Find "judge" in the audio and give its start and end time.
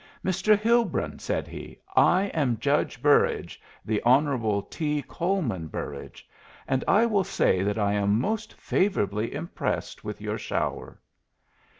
2.57-2.99